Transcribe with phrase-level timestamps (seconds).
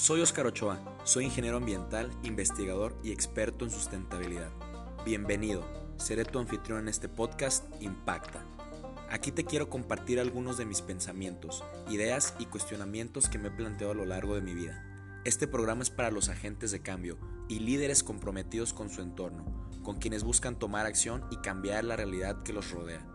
[0.00, 4.50] Soy Oscar Ochoa, soy ingeniero ambiental, investigador y experto en sustentabilidad.
[5.04, 5.62] Bienvenido,
[5.98, 8.42] seré tu anfitrión en este podcast Impacta.
[9.10, 13.92] Aquí te quiero compartir algunos de mis pensamientos, ideas y cuestionamientos que me he planteado
[13.92, 14.82] a lo largo de mi vida.
[15.26, 17.18] Este programa es para los agentes de cambio
[17.50, 22.42] y líderes comprometidos con su entorno, con quienes buscan tomar acción y cambiar la realidad
[22.42, 23.06] que los rodea.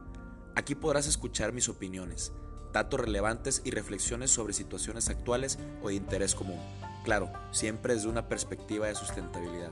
[0.56, 2.32] Aquí podrás escuchar mis opiniones,
[2.76, 6.60] datos relevantes y reflexiones sobre situaciones actuales o de interés común.
[7.06, 9.72] Claro, siempre desde una perspectiva de sustentabilidad.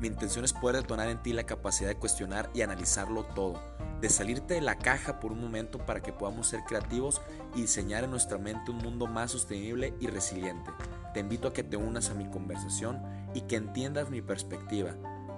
[0.00, 3.60] Mi intención es poder detonar en ti la capacidad de cuestionar y analizarlo todo,
[4.00, 7.20] de salirte de la caja por un momento para que podamos ser creativos
[7.56, 10.70] y diseñar en nuestra mente un mundo más sostenible y resiliente.
[11.14, 13.02] Te invito a que te unas a mi conversación
[13.34, 14.92] y que entiendas mi perspectiva,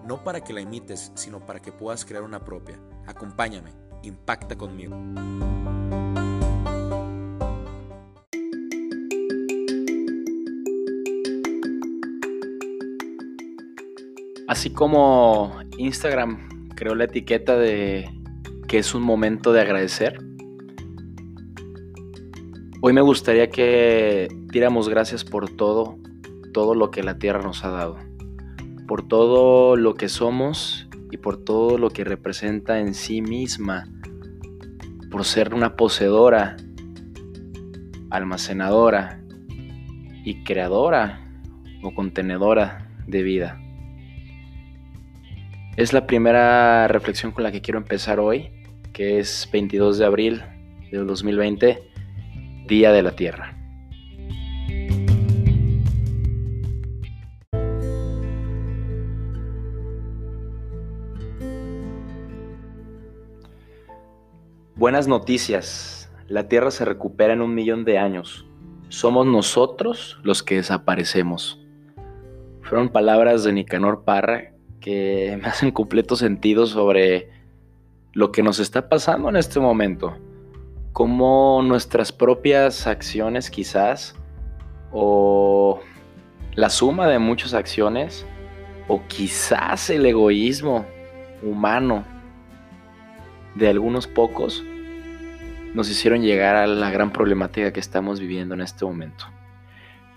[0.04, 2.78] no para que la imites, sino para que puedas crear una propia.
[3.06, 3.72] Acompáñame,
[4.02, 4.94] impacta conmigo.
[14.58, 18.10] Así como Instagram creó la etiqueta de
[18.66, 20.18] que es un momento de agradecer,
[22.80, 25.96] hoy me gustaría que diéramos gracias por todo,
[26.52, 27.98] todo lo que la tierra nos ha dado,
[28.88, 33.84] por todo lo que somos y por todo lo que representa en sí misma,
[35.08, 36.56] por ser una poseedora,
[38.10, 39.22] almacenadora
[40.24, 41.30] y creadora
[41.84, 43.60] o contenedora de vida.
[45.78, 48.50] Es la primera reflexión con la que quiero empezar hoy,
[48.92, 50.42] que es 22 de abril
[50.90, 51.78] del 2020,
[52.66, 53.56] Día de la Tierra.
[64.74, 66.12] Buenas noticias.
[66.26, 68.48] La Tierra se recupera en un millón de años.
[68.88, 71.64] Somos nosotros los que desaparecemos.
[72.62, 77.30] Fueron palabras de Nicanor Parra que me hacen completo sentido sobre
[78.12, 80.16] lo que nos está pasando en este momento.
[80.92, 84.16] Cómo nuestras propias acciones quizás,
[84.90, 85.80] o
[86.54, 88.26] la suma de muchas acciones,
[88.88, 90.86] o quizás el egoísmo
[91.42, 92.04] humano
[93.54, 94.64] de algunos pocos,
[95.74, 99.26] nos hicieron llegar a la gran problemática que estamos viviendo en este momento.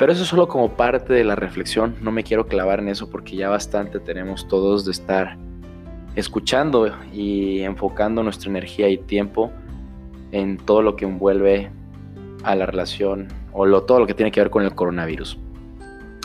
[0.02, 3.08] Pero eso es solo como parte de la reflexión, no me quiero clavar en eso
[3.12, 5.38] porque ya bastante tenemos todos de estar
[6.16, 9.52] escuchando y enfocando nuestra energía y tiempo
[10.32, 11.70] en todo lo que envuelve
[12.44, 15.38] a la relación o lo, todo lo que tiene que ver con el coronavirus.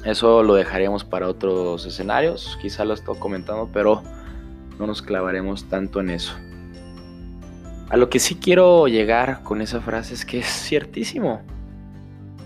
[0.06, 4.02] Eso lo dejaremos para otros escenarios, quizá lo estoy comentando, pero
[4.78, 6.32] no nos clavaremos tanto en eso.
[7.90, 11.42] A lo que sí quiero llegar con esa frase es que es ciertísimo.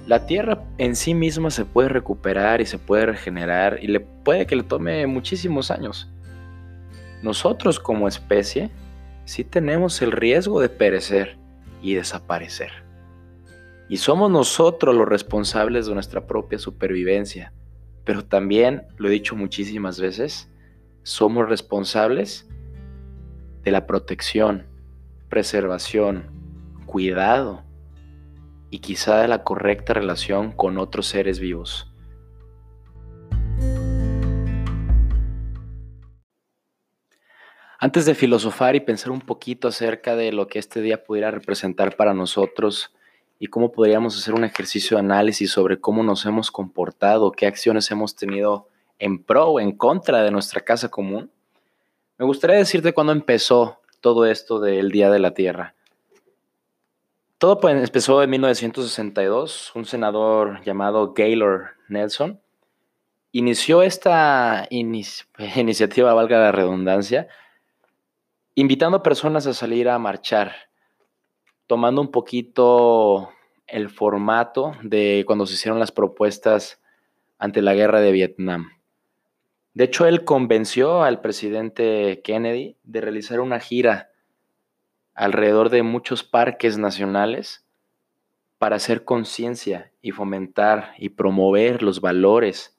[0.07, 4.47] La tierra en sí misma se puede recuperar y se puede regenerar y le puede
[4.47, 6.11] que le tome muchísimos años.
[7.23, 8.71] Nosotros como especie
[9.25, 11.37] sí tenemos el riesgo de perecer
[11.83, 12.71] y desaparecer.
[13.89, 17.53] Y somos nosotros los responsables de nuestra propia supervivencia.
[18.05, 20.51] Pero también, lo he dicho muchísimas veces,
[21.03, 22.49] somos responsables
[23.63, 24.67] de la protección,
[25.29, 26.31] preservación,
[26.87, 27.65] cuidado
[28.71, 31.87] y quizá de la correcta relación con otros seres vivos.
[37.83, 41.97] Antes de filosofar y pensar un poquito acerca de lo que este día pudiera representar
[41.97, 42.95] para nosotros
[43.39, 47.91] y cómo podríamos hacer un ejercicio de análisis sobre cómo nos hemos comportado, qué acciones
[47.91, 51.31] hemos tenido en pro o en contra de nuestra casa común,
[52.19, 55.75] me gustaría decirte cuándo empezó todo esto del Día de la Tierra.
[57.41, 59.73] Todo pues, empezó en 1962.
[59.75, 62.39] Un senador llamado Gaylord Nelson
[63.33, 67.29] inició esta iniciativa, valga la redundancia,
[68.55, 70.53] invitando a personas a salir a marchar,
[71.67, 73.31] tomando un poquito
[73.67, 76.83] el formato de cuando se hicieron las propuestas
[77.39, 78.69] ante la guerra de Vietnam.
[79.73, 84.10] De hecho, él convenció al presidente Kennedy de realizar una gira
[85.21, 87.63] alrededor de muchos parques nacionales
[88.57, 92.75] para hacer conciencia y fomentar y promover los valores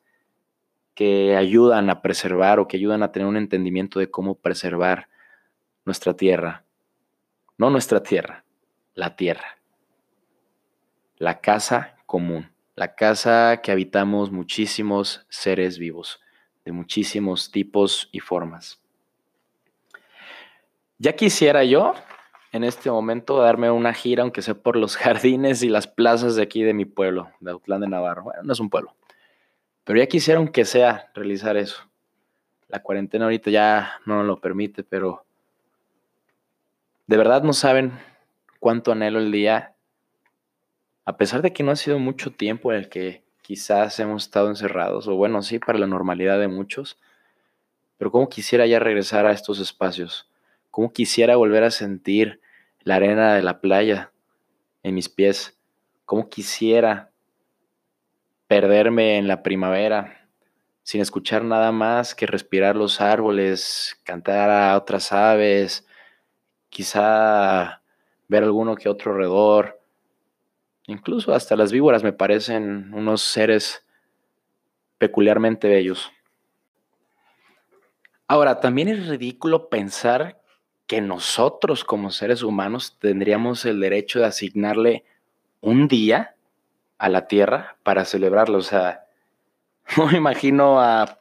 [0.95, 5.07] que ayudan a preservar o que ayudan a tener un entendimiento de cómo preservar
[5.85, 6.65] nuestra tierra.
[7.59, 8.44] No nuestra tierra,
[8.95, 9.59] la tierra.
[11.17, 16.19] La casa común, la casa que habitamos muchísimos seres vivos,
[16.65, 18.81] de muchísimos tipos y formas.
[20.97, 21.94] Ya quisiera yo
[22.51, 26.44] en este momento darme una gira, aunque sea por los jardines y las plazas de
[26.44, 28.24] aquí de mi pueblo, de Autlán de Navarro.
[28.24, 28.95] Bueno, no es un pueblo.
[29.83, 31.83] Pero ya quisieron que sea realizar eso.
[32.68, 35.25] La cuarentena ahorita ya no lo permite, pero
[37.07, 37.92] de verdad no saben
[38.59, 39.74] cuánto anhelo el día,
[41.04, 44.47] a pesar de que no ha sido mucho tiempo en el que quizás hemos estado
[44.47, 46.97] encerrados, o bueno, sí, para la normalidad de muchos,
[47.97, 50.31] pero cómo quisiera ya regresar a estos espacios,
[50.71, 52.41] cómo quisiera volver a sentir
[52.79, 54.12] la arena de la playa
[54.83, 55.59] en mis pies,
[56.06, 57.12] cómo quisiera
[58.47, 60.27] perderme en la primavera
[60.83, 65.85] sin escuchar nada más que respirar los árboles, cantar a otras aves,
[66.69, 67.81] quizá
[68.27, 69.79] ver alguno que otro redor.
[70.88, 73.85] Incluso hasta las víboras me parecen unos seres
[74.97, 76.12] peculiarmente bellos.
[78.27, 80.40] Ahora, también es ridículo pensar
[80.91, 85.05] que nosotros como seres humanos tendríamos el derecho de asignarle
[85.61, 86.35] un día
[86.97, 88.57] a la Tierra para celebrarlo.
[88.57, 89.05] O sea,
[89.95, 91.17] no me imagino a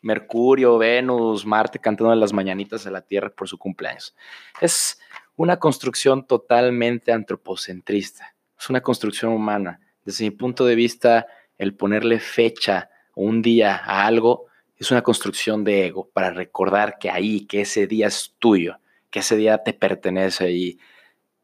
[0.00, 4.12] Mercurio, Venus, Marte cantando las mañanitas a la Tierra por su cumpleaños.
[4.60, 4.98] Es
[5.36, 9.78] una construcción totalmente antropocentrista, es una construcción humana.
[10.04, 11.28] Desde mi punto de vista,
[11.58, 14.46] el ponerle fecha o un día a algo
[14.76, 18.78] es una construcción de ego para recordar que ahí, que ese día es tuyo,
[19.12, 20.80] que ese día te pertenece y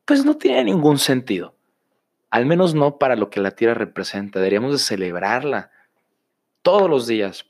[0.05, 1.55] pues no tiene ningún sentido.
[2.31, 4.41] Al menos no para lo que la Tierra representa.
[4.41, 5.70] Deberíamos de celebrarla
[6.62, 7.47] todos los días,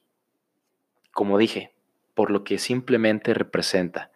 [1.12, 1.75] como dije,
[2.15, 4.11] por lo que simplemente representa.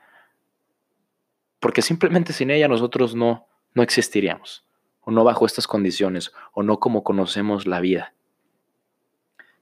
[1.61, 4.67] Porque simplemente sin ella nosotros no, no existiríamos,
[5.03, 8.15] o no bajo estas condiciones, o no como conocemos la vida.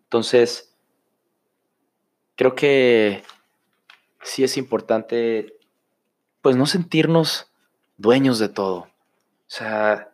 [0.04, 0.74] Entonces,
[2.34, 3.22] creo que
[4.22, 5.59] sí es importante,
[6.42, 7.50] pues no sentirnos
[7.96, 8.78] dueños de todo.
[8.78, 8.88] O
[9.46, 10.12] sea,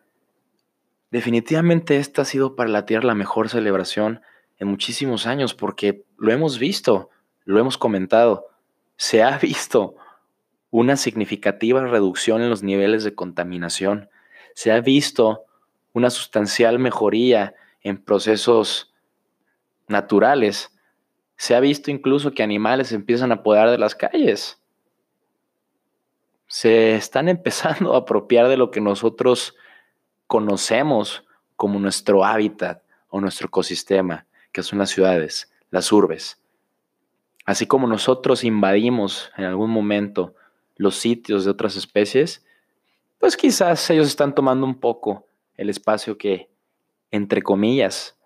[1.11, 4.21] definitivamente esta ha sido para la Tierra la mejor celebración
[4.57, 7.09] en muchísimos años, porque lo hemos visto,
[7.45, 8.47] lo hemos comentado,
[8.97, 9.95] se ha visto
[10.69, 14.09] una significativa reducción en los niveles de contaminación,
[14.53, 15.45] se ha visto
[15.93, 18.93] una sustancial mejoría en procesos
[19.87, 20.77] naturales,
[21.37, 24.61] se ha visto incluso que animales empiezan a apoderar de las calles.
[26.47, 29.55] Se están empezando a apropiar de lo que nosotros
[30.25, 31.23] conocemos
[31.55, 36.41] como nuestro hábitat o nuestro ecosistema que son las ciudades, las urbes.
[37.45, 40.35] Así como nosotros invadimos en algún momento
[40.75, 42.43] los sitios de otras especies,
[43.19, 46.49] pues quizás ellos están tomando un poco el espacio que,
[47.11, 48.17] entre comillas,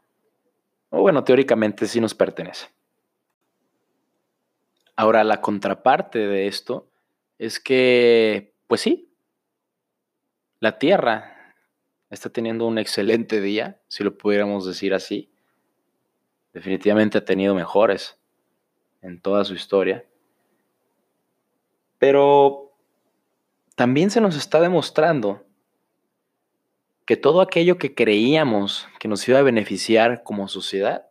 [0.90, 2.68] o bueno, teóricamente sí nos pertenece.
[4.96, 6.88] Ahora, la contraparte de esto
[7.42, 9.12] es que, pues sí,
[10.60, 11.56] la Tierra
[12.12, 15.32] está teniendo un excelente día, si lo pudiéramos decir así,
[16.54, 18.20] definitivamente ha tenido mejores
[19.02, 20.06] en toda su historia.
[21.98, 22.76] Pero
[23.74, 25.44] también se nos está demostrando
[27.08, 31.08] que todo aquello que creíamos que nos iba a beneficiar como sociedad,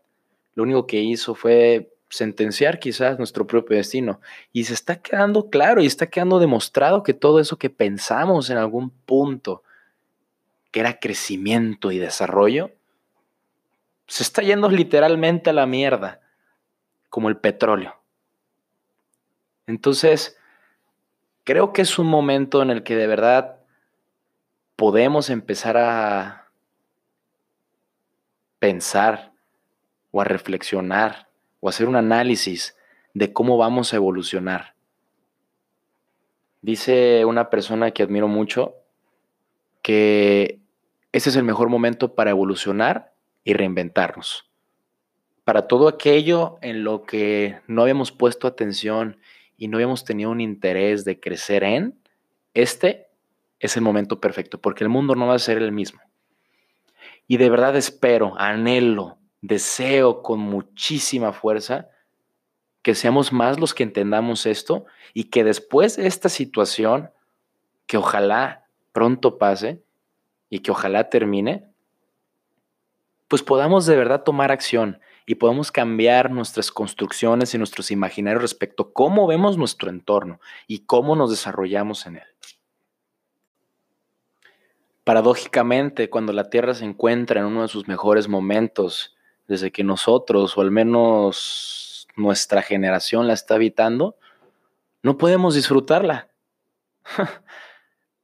[0.54, 4.20] lo único que hizo fue sentenciar quizás nuestro propio destino.
[4.52, 8.58] Y se está quedando claro y está quedando demostrado que todo eso que pensamos en
[8.58, 9.62] algún punto,
[10.70, 12.72] que era crecimiento y desarrollo,
[14.06, 16.20] se está yendo literalmente a la mierda,
[17.08, 17.96] como el petróleo.
[19.66, 20.36] Entonces,
[21.44, 23.60] creo que es un momento en el que de verdad
[24.74, 26.48] podemos empezar a
[28.58, 29.32] pensar
[30.10, 31.29] o a reflexionar
[31.60, 32.76] o hacer un análisis
[33.14, 34.74] de cómo vamos a evolucionar.
[36.62, 38.74] Dice una persona que admiro mucho
[39.82, 40.60] que
[41.12, 43.14] ese es el mejor momento para evolucionar
[43.44, 44.50] y reinventarnos.
[45.44, 49.18] Para todo aquello en lo que no habíamos puesto atención
[49.56, 51.98] y no habíamos tenido un interés de crecer en,
[52.54, 53.08] este
[53.58, 56.00] es el momento perfecto, porque el mundo no va a ser el mismo.
[57.26, 61.88] Y de verdad espero, anhelo, deseo con muchísima fuerza
[62.82, 67.10] que seamos más los que entendamos esto y que después de esta situación,
[67.86, 69.82] que ojalá pronto pase
[70.48, 71.68] y que ojalá termine,
[73.28, 78.82] pues podamos de verdad tomar acción y podamos cambiar nuestras construcciones y nuestros imaginarios respecto
[78.82, 82.24] a cómo vemos nuestro entorno y cómo nos desarrollamos en él.
[85.04, 89.16] Paradójicamente, cuando la Tierra se encuentra en uno de sus mejores momentos,
[89.50, 94.16] desde que nosotros, o al menos nuestra generación, la está habitando,
[95.02, 96.30] no podemos disfrutarla.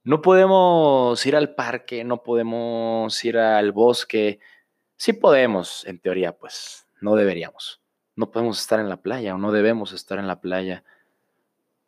[0.05, 4.41] no podemos ir al parque, no podemos ir al bosque,
[4.99, 7.83] Sí podemos, en teoría, pues no deberíamos.
[8.15, 10.85] No podemos estar en la playa o no debemos estar en la playa.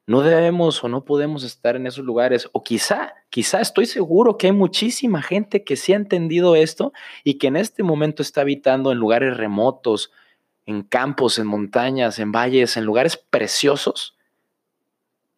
[0.08, 2.48] No debemos o no podemos estar en esos lugares.
[2.52, 7.34] O quizá, quizá estoy seguro que hay muchísima gente que sí ha entendido esto y
[7.34, 10.10] que en este momento está habitando en lugares remotos,
[10.64, 14.16] en campos, en montañas, en valles, en lugares preciosos.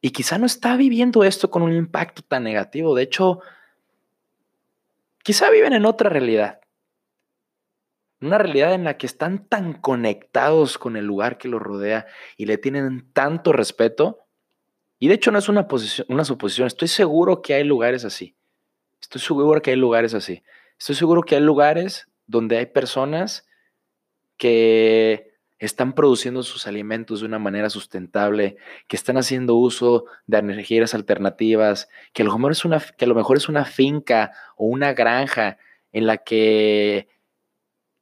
[0.00, 2.94] Y quizá no está viviendo esto con un impacto tan negativo.
[2.94, 3.40] De hecho,
[5.24, 6.60] quizá viven en otra realidad.
[8.20, 12.46] Una realidad en la que están tan conectados con el lugar que los rodea y
[12.46, 14.28] le tienen tanto respeto.
[15.00, 18.36] Y de hecho no es una, posición, una suposición, estoy seguro que hay lugares así.
[19.00, 20.42] Estoy seguro que hay lugares así.
[20.78, 23.48] Estoy seguro que hay lugares donde hay personas
[24.36, 28.56] que están produciendo sus alimentos de una manera sustentable,
[28.88, 33.08] que están haciendo uso de energías alternativas, que a lo mejor es una, que a
[33.08, 35.58] lo mejor es una finca o una granja
[35.92, 37.08] en la que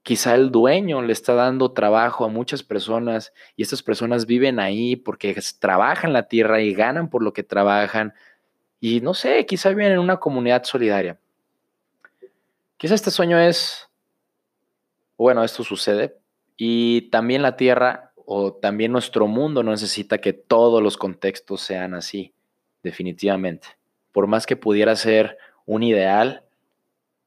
[0.08, 4.96] Quizá el dueño le está dando trabajo a muchas personas y estas personas viven ahí
[4.96, 8.14] porque trabajan la tierra y ganan por lo que trabajan.
[8.80, 11.18] Y no sé, quizá viven en una comunidad solidaria.
[12.78, 13.90] Quizá este sueño es,
[15.18, 16.16] bueno, esto sucede
[16.56, 21.92] y también la tierra o también nuestro mundo no necesita que todos los contextos sean
[21.92, 22.32] así,
[22.82, 23.68] definitivamente.
[24.12, 25.36] Por más que pudiera ser
[25.66, 26.44] un ideal,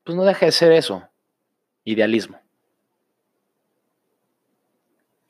[0.03, 1.07] pues no deja de ser eso,
[1.83, 2.41] idealismo.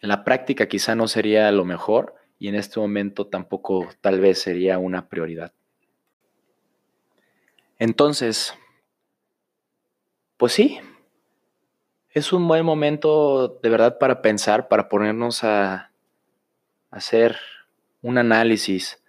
[0.01, 4.41] En la práctica quizá no sería lo mejor y en este momento tampoco tal vez
[4.41, 5.53] sería una prioridad.
[7.77, 8.55] Entonces,
[10.37, 10.79] pues sí,
[12.09, 15.91] es un buen momento de verdad para pensar, para ponernos a
[16.89, 17.37] hacer
[18.01, 19.01] un análisis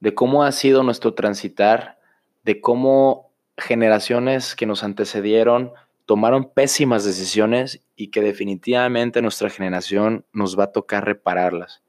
[0.00, 2.00] de cómo ha sido nuestro transitar,
[2.42, 5.72] de cómo generaciones que nos antecedieron
[6.06, 11.82] tomaron pésimas decisiones y que definitivamente nuestra generación nos va a tocar repararlas.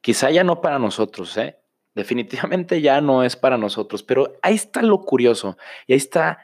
[0.00, 1.56] Quizá ya no para nosotros, ¿eh?
[1.94, 6.38] Definitivamente ya no es para nosotros, pero ahí está lo curioso y ahí está,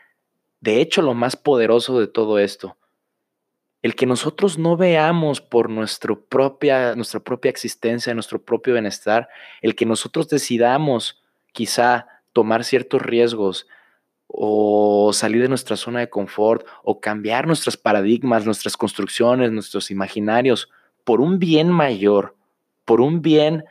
[0.61, 2.77] de hecho, lo más poderoso de todo esto.
[3.83, 9.29] El que nosotros no veamos por nuestro propia, nuestra propia existencia, nuestro propio bienestar,
[9.61, 11.23] el que nosotros decidamos
[11.53, 13.67] quizá tomar ciertos riesgos,
[14.35, 20.71] o salir de nuestra zona de confort o cambiar nuestros paradigmas, nuestras construcciones, nuestros imaginarios
[21.05, 22.35] por un bien mayor,
[22.87, 23.65] por un bien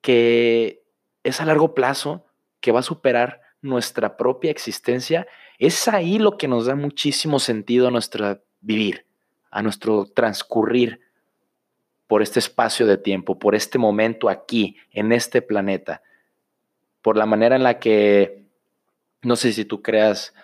[0.00, 0.82] que
[1.22, 2.26] es a largo plazo,
[2.60, 5.26] que va a superar nuestra propia existencia,
[5.58, 9.06] es ahí lo que nos da muchísimo sentido a nuestro vivir,
[9.50, 11.00] a nuestro transcurrir
[12.08, 16.02] por este espacio de tiempo, por este momento aquí, en este planeta,
[17.02, 18.45] por la manera en la que
[19.22, 20.34] no sé si tú creas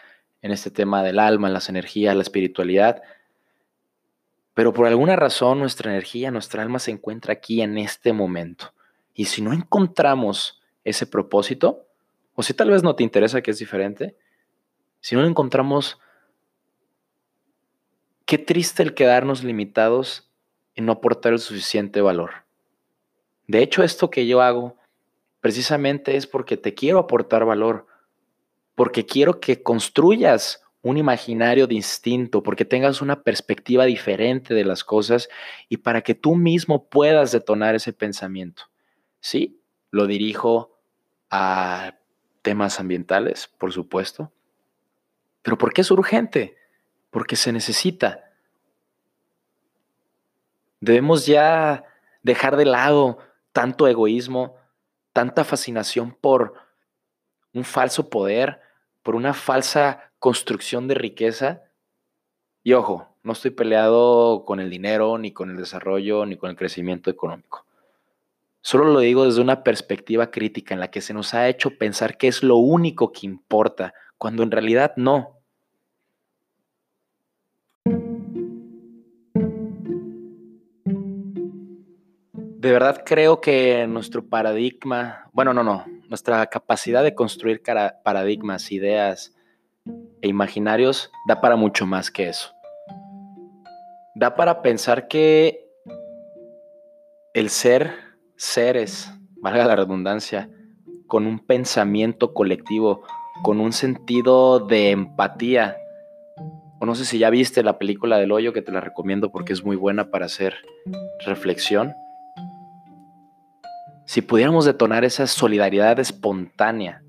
[0.41, 3.03] en este tema del alma, las energías, la espiritualidad,
[4.55, 8.75] pero por alguna razón nuestra energía, nuestra alma se encuentra aquí en este momento.
[9.15, 11.87] Y si no encontramos ese propósito,
[12.35, 14.17] o si tal vez no te interesa que es diferente,
[15.01, 15.99] si no encontramos,
[18.25, 20.31] qué triste el quedarnos limitados
[20.75, 22.45] en no aportar el suficiente valor.
[23.47, 24.77] De hecho, esto que yo hago
[25.41, 27.87] precisamente es porque te quiero aportar valor,
[28.75, 35.29] porque quiero que construyas un imaginario distinto, porque tengas una perspectiva diferente de las cosas
[35.69, 38.65] y para que tú mismo puedas detonar ese pensamiento.
[39.21, 39.61] Sí,
[39.93, 40.77] lo dirijo
[41.31, 41.95] a
[42.43, 44.33] temas ambientales, por supuesto.
[45.43, 46.57] Pero ¿por qué es urgente?
[47.11, 48.33] Porque se necesita.
[50.81, 51.85] Debemos ya
[52.23, 53.19] dejar de lado
[53.53, 54.57] tanto egoísmo,
[55.13, 56.55] tanta fascinación por
[57.55, 58.61] un falso poder,
[59.03, 61.63] por una falsa construcción de riqueza.
[62.63, 66.57] Y ojo, no estoy peleado con el dinero, ni con el desarrollo, ni con el
[66.57, 67.67] crecimiento económico.
[68.61, 72.17] Solo lo digo desde una perspectiva crítica en la que se nos ha hecho pensar
[72.17, 75.39] que es lo único que importa, cuando en realidad no.
[82.63, 87.63] De verdad creo que nuestro paradigma, bueno, no, no, nuestra capacidad de construir
[88.05, 89.35] paradigmas, ideas
[90.21, 92.53] e imaginarios da para mucho más que eso.
[94.15, 95.67] Da para pensar que
[97.33, 97.95] el ser
[98.37, 100.51] seres, valga la redundancia,
[101.07, 103.05] con un pensamiento colectivo,
[103.43, 105.79] con un sentido de empatía.
[106.79, 109.55] O no sé si ya viste la película del hoyo, que te la recomiendo porque
[109.55, 110.57] es muy buena para hacer
[111.25, 111.95] reflexión
[114.07, 117.03] si pudiéramos detonar esa solidaridad espontánea,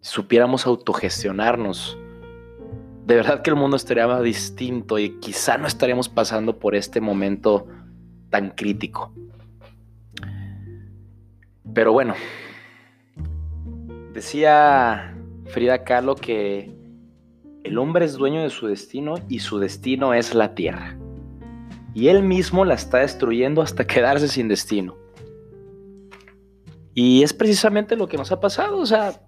[0.00, 1.98] supiéramos autogestionarnos,
[3.06, 7.66] de verdad que el mundo estaría distinto y quizá no estaríamos pasando por este momento
[8.30, 9.12] tan crítico.
[11.74, 12.14] Pero bueno,
[14.12, 16.70] decía Frida Kahlo que
[17.64, 20.96] el hombre es dueño de su destino y su destino es la tierra.
[21.94, 25.01] Y él mismo la está destruyendo hasta quedarse sin destino.
[26.94, 28.78] Y es precisamente lo que nos ha pasado.
[28.78, 29.20] O sea,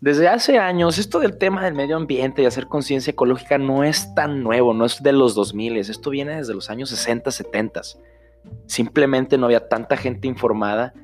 [0.00, 4.14] desde hace años, esto del tema del medio ambiente y hacer conciencia ecológica no es
[4.14, 7.82] tan nuevo, no es de los 2000, esto viene desde los años 60, 70.
[8.66, 10.94] Simplemente no había tanta gente informada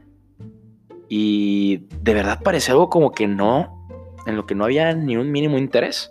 [1.11, 3.87] y de verdad parece algo como que no,
[4.27, 6.11] en lo que no había ni un mínimo interés.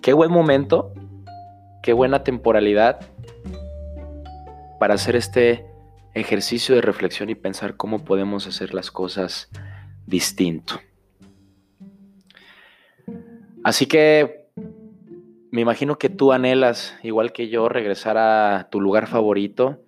[0.00, 0.94] Qué buen momento,
[1.82, 3.00] qué buena temporalidad
[4.80, 5.66] para hacer este
[6.14, 9.50] ejercicio de reflexión y pensar cómo podemos hacer las cosas
[10.06, 10.80] distinto.
[13.64, 14.48] Así que
[15.50, 19.82] me imagino que tú anhelas, igual que yo, regresar a tu lugar favorito.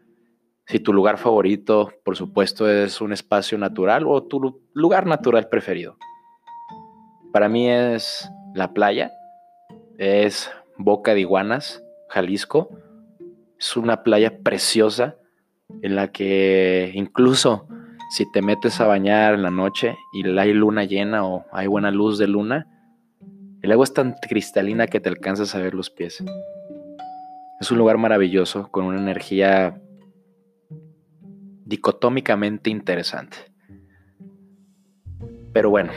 [0.67, 5.97] Si tu lugar favorito, por supuesto, es un espacio natural o tu lugar natural preferido.
[7.33, 9.13] Para mí es la playa,
[9.99, 12.71] es Boca de Iguanas, Jalisco.
[13.59, 15.17] Es una playa preciosa
[15.83, 17.67] en la que incluso
[18.11, 21.91] si te metes a bañar en la noche y hay luna llena o hay buena
[21.91, 22.67] luz de luna,
[23.63, 26.23] el agua es tan cristalina que te alcanzas a ver los pies.
[27.61, 29.81] Es un lugar maravilloso con una energía
[31.65, 33.39] dicotómicamente interesante.
[35.53, 35.93] Pero bueno,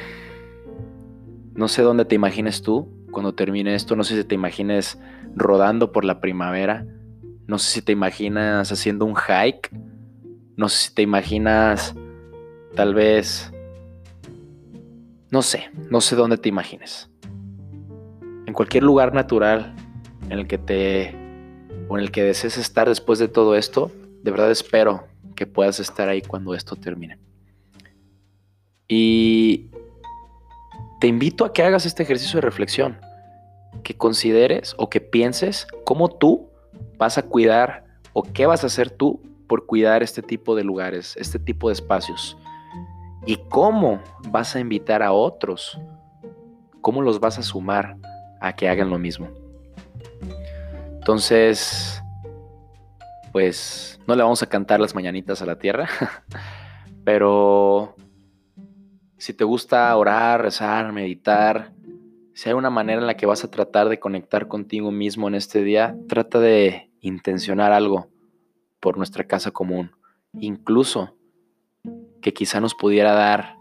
[1.56, 5.00] no sé dónde te imagines tú cuando termine esto, no sé si te imagines
[5.36, 6.86] rodando por la primavera,
[7.48, 9.72] no sé si te imaginas haciendo un hike,
[10.56, 11.96] no sé si te imaginas
[12.76, 13.52] tal vez,
[15.32, 17.10] no sé, no sé dónde te imagines
[18.48, 19.76] en cualquier lugar natural
[20.24, 21.14] en el que te
[21.90, 23.92] o en el que desees estar después de todo esto,
[24.24, 25.06] de verdad espero
[25.36, 27.20] que puedas estar ahí cuando esto termine.
[28.88, 29.70] Y
[31.00, 33.00] te invito a que hagas este ejercicio de reflexión,
[33.84, 36.47] que consideres o que pienses cómo tú
[36.98, 41.16] vas a cuidar o qué vas a hacer tú por cuidar este tipo de lugares,
[41.18, 42.38] este tipo de espacios.
[43.26, 45.80] Y cómo vas a invitar a otros,
[46.82, 47.98] cómo los vas a sumar
[48.40, 49.28] a que hagan lo mismo.
[50.96, 52.02] Entonces,
[53.32, 55.88] pues no le vamos a cantar las mañanitas a la tierra,
[57.04, 57.96] pero
[59.18, 61.72] si te gusta orar, rezar, meditar,
[62.34, 65.36] si hay una manera en la que vas a tratar de conectar contigo mismo en
[65.36, 68.08] este día, trata de intencionar algo
[68.80, 69.92] por nuestra casa común,
[70.34, 71.16] incluso
[72.22, 73.56] que quizá nos pudiera dar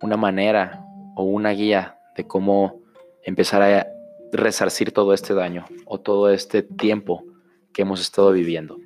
[0.00, 0.84] una manera
[1.16, 2.80] o una guía de cómo
[3.24, 3.86] empezar a
[4.32, 7.24] resarcir todo este daño o todo este tiempo
[7.72, 8.78] que hemos estado viviendo.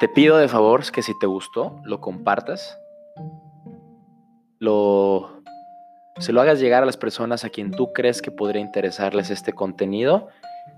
[0.00, 2.78] Te pido de favor que si te gustó, lo compartas,
[4.58, 5.42] lo,
[6.18, 9.52] se lo hagas llegar a las personas a quien tú crees que podría interesarles este
[9.52, 10.28] contenido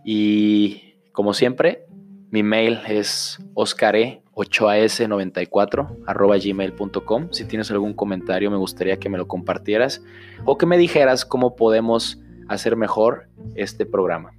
[0.05, 1.87] y como siempre,
[2.31, 7.33] mi mail es oscare8as94 arroba gmail.com.
[7.33, 10.05] Si tienes algún comentario, me gustaría que me lo compartieras
[10.45, 14.31] o que me dijeras cómo podemos hacer mejor este programa.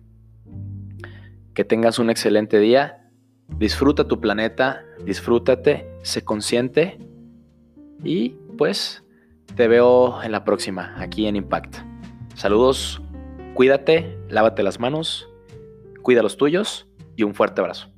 [1.54, 3.10] Que tengas un excelente día,
[3.58, 6.98] disfruta tu planeta, disfrútate, sé consciente
[8.04, 9.04] y pues
[9.56, 11.76] te veo en la próxima, aquí en Impact.
[12.36, 13.02] Saludos,
[13.54, 15.28] cuídate, lávate las manos,
[16.02, 17.91] cuida los tuyos y un fuerte abrazo.